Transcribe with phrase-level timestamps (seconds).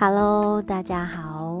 [0.00, 1.60] Hello，大家好。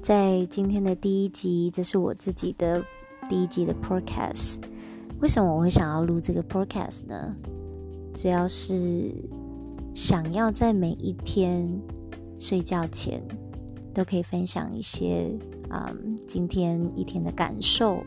[0.00, 2.80] 在今天的第一集，这是我自己的
[3.28, 4.58] 第一集的 Podcast。
[5.20, 7.34] 为什么我会想要录这个 Podcast 呢？
[8.14, 9.12] 主要是
[9.92, 11.68] 想要在每一天
[12.38, 13.20] 睡觉前
[13.92, 15.36] 都可以分享一些，
[15.70, 18.04] 嗯，今天一天的感受，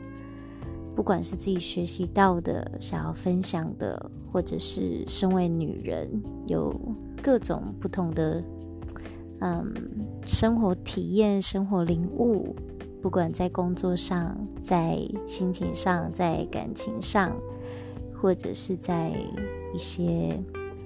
[0.95, 6.09] 不管是自己学习到的、想要分享的，或者是身为女人
[6.47, 6.73] 有
[7.23, 8.43] 各种不同的。
[9.45, 9.73] 嗯，
[10.25, 12.55] 生活体验、生活领悟，
[13.01, 17.35] 不管在工作上、在心情上、在感情上，
[18.15, 19.11] 或者是在
[19.73, 20.41] 一些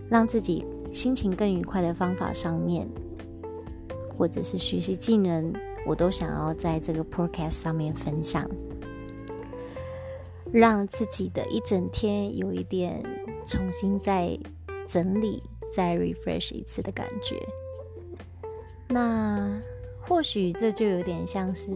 [0.09, 2.89] 让自己心情更愉快的方法上面，
[4.17, 5.53] 或者是学习技能，
[5.85, 8.49] 我都想要在这个 podcast 上面分享，
[10.51, 13.03] 让自己的一整天有一点
[13.45, 14.35] 重新再
[14.87, 17.35] 整理、再 refresh 一次的感觉。
[18.89, 19.59] 那
[20.01, 21.71] 或许这就有点像是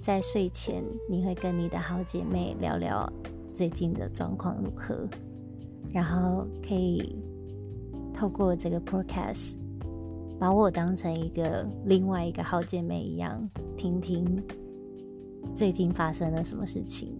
[0.00, 3.10] 在睡前，你会跟你的好姐妹聊聊
[3.54, 5.06] 最近的状况如何，
[5.92, 7.16] 然后可以
[8.12, 9.54] 透过这个 podcast
[10.40, 14.42] 把我当成一个另外一个好姐妹一样，听听
[15.54, 17.16] 最近发生了什么事情，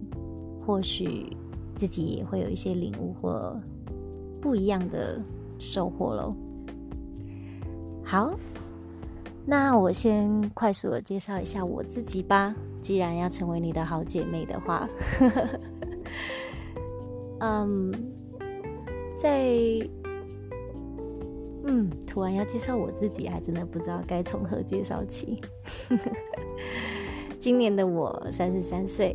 [0.65, 1.37] 或许
[1.75, 3.57] 自己也会有一些领悟或
[4.41, 5.21] 不一样的
[5.63, 6.35] 收获喽。
[8.03, 8.37] 好。
[9.45, 12.55] 那我先快速的介绍一下我自己吧。
[12.79, 14.87] 既然要成为你的好姐妹的话，
[17.41, 17.91] 嗯，
[19.21, 19.49] 在
[21.65, 25.41] 嗯，突然要介绍我自己，还真的不知道该从何介绍起。
[27.37, 29.13] 今年的我三十三岁，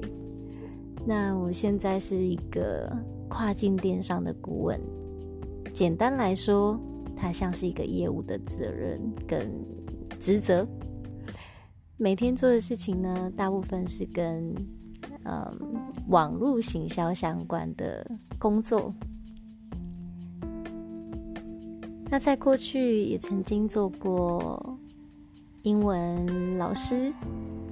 [1.06, 2.94] 那我现在是一个
[3.30, 4.78] 跨境电商的顾问。
[5.78, 6.76] 简单来说，
[7.14, 9.48] 它像是一个业务的责任跟。
[10.19, 10.66] 职责
[11.97, 14.53] 每天做的事情呢，大部分是跟
[15.22, 15.48] 嗯
[16.08, 18.04] 网络行销相关的
[18.41, 18.92] 工作。
[22.10, 24.76] 那在过去也曾经做过
[25.62, 27.12] 英文老师、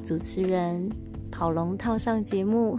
[0.04, 0.88] 主持人、
[1.32, 2.78] 跑龙套上节目，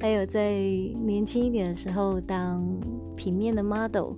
[0.00, 2.64] 还有在年轻一点的时候当
[3.16, 4.12] 平面的 model。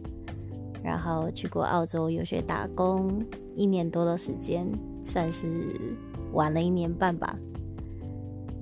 [0.82, 3.22] 然后去过澳洲游学打工，
[3.54, 4.66] 一年多的时间，
[5.04, 5.46] 算是
[6.32, 7.38] 玩了一年半吧。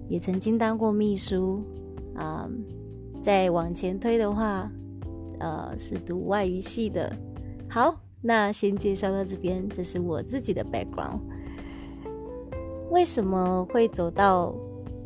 [0.09, 1.63] 也曾经当过秘书，
[2.17, 2.51] 啊，
[3.21, 4.69] 再往前推的话，
[5.39, 7.15] 呃，是读外语系的。
[7.71, 11.21] 好，那先介绍到这边，这是我自己的 background。
[12.91, 14.53] 为什么会走到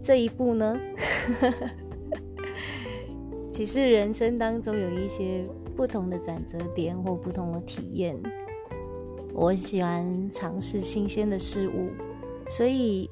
[0.03, 0.81] 这一步呢？
[3.53, 5.45] 其实人生当中有一些。
[5.75, 8.15] 不同的转折点或不同的体验，
[9.33, 11.89] 我喜欢尝试新鲜的事物，
[12.47, 13.09] 所以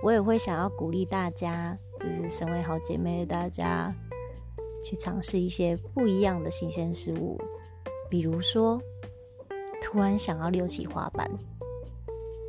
[0.00, 3.92] 我也会想要鼓励大家，就是身为好姐妹的大家，
[4.80, 7.36] 去尝试一些不一样的新鲜事物。
[8.08, 8.80] 比如说，
[9.82, 11.28] 突然想要溜起滑板，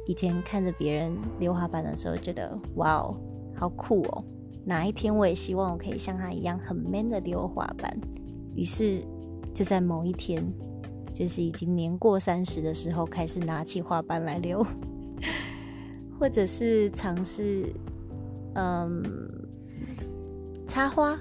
[0.05, 3.17] 以前看着别人溜滑板的时候，觉得哇哦，
[3.55, 4.23] 好酷哦！
[4.69, 7.99] 哪一天我也希望我可以像他一样很 man 的溜滑板，
[8.55, 9.03] 于是。
[9.51, 10.45] 就在某一天，
[11.11, 14.65] 就是已经年过三十的时候，开始拿起画板来溜，
[16.19, 17.65] 或者是尝试，
[18.53, 19.03] 嗯，
[20.67, 21.17] 插花，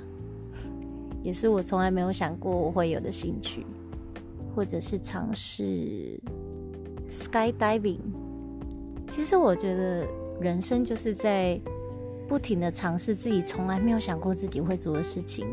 [1.24, 3.66] 也是我从来没有想过我会有的兴趣，
[4.54, 6.20] 或者是尝试
[7.08, 7.98] skydiving。
[9.08, 10.06] 其实我觉得
[10.38, 11.58] 人生就是在
[12.28, 15.46] 不停的尝试自己从来没有想过自己会做的事情，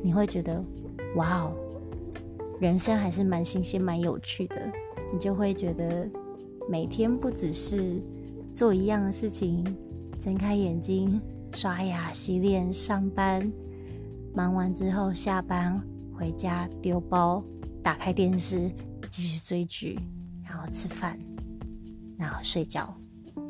[0.00, 0.64] 你会觉得，
[1.16, 1.52] 哇哦！
[2.60, 4.70] 人生还是蛮新鲜、蛮有趣的，
[5.12, 6.08] 你就会觉得
[6.68, 8.00] 每天不只是
[8.54, 9.64] 做一样的事情，
[10.20, 11.20] 睁开眼睛、
[11.52, 13.52] 刷牙、洗脸、上班，
[14.34, 15.80] 忙完之后下班
[16.16, 17.44] 回家丢包、
[17.82, 18.70] 打开电视
[19.10, 19.98] 继续追剧，
[20.44, 21.18] 然后吃饭，
[22.16, 22.94] 然后睡觉，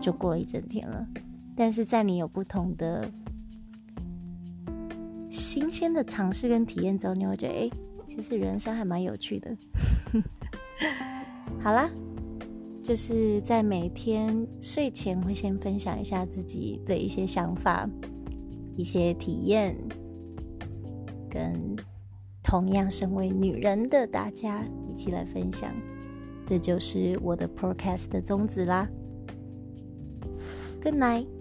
[0.01, 1.07] 就过了一整天了。
[1.59, 3.11] 但是在你有不同的
[5.29, 7.71] 新鲜的尝试跟体验之后，你会觉得哎。
[8.07, 9.55] 其实人生还蛮有趣的。
[11.61, 11.91] 好啦，
[12.83, 17.87] 就是在每天睡前会先分享一下自己的一些想法、
[18.77, 19.77] 一些体验，
[21.29, 21.77] 跟
[22.43, 25.71] 同样身为女人的大家一起来分享。
[26.47, 28.89] 这就是我的 podcast 的宗旨啦。
[30.83, 31.38] Good night。